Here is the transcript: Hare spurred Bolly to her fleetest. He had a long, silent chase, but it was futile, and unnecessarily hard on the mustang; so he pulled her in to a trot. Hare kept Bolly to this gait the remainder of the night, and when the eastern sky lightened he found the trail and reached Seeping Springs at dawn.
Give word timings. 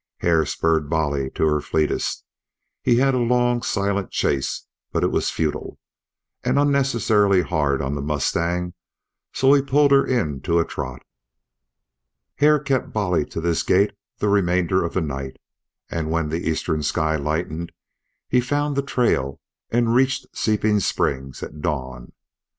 Hare 0.21 0.47
spurred 0.47 0.89
Bolly 0.89 1.29
to 1.35 1.45
her 1.45 1.61
fleetest. 1.61 2.23
He 2.81 2.95
had 2.95 3.13
a 3.13 3.19
long, 3.19 3.61
silent 3.61 4.09
chase, 4.09 4.65
but 4.91 5.03
it 5.03 5.11
was 5.11 5.29
futile, 5.29 5.77
and 6.43 6.57
unnecessarily 6.57 7.43
hard 7.43 7.83
on 7.83 7.93
the 7.93 8.01
mustang; 8.01 8.73
so 9.31 9.53
he 9.53 9.61
pulled 9.61 9.91
her 9.91 10.03
in 10.03 10.41
to 10.41 10.57
a 10.57 10.65
trot. 10.65 11.03
Hare 12.37 12.57
kept 12.57 12.91
Bolly 12.91 13.25
to 13.25 13.39
this 13.39 13.61
gait 13.61 13.93
the 14.17 14.27
remainder 14.29 14.83
of 14.83 14.95
the 14.95 15.01
night, 15.01 15.37
and 15.87 16.09
when 16.09 16.29
the 16.29 16.49
eastern 16.49 16.81
sky 16.81 17.15
lightened 17.15 17.71
he 18.27 18.41
found 18.41 18.75
the 18.75 18.81
trail 18.81 19.39
and 19.69 19.93
reached 19.93 20.25
Seeping 20.35 20.79
Springs 20.79 21.43
at 21.43 21.61
dawn. 21.61 22.11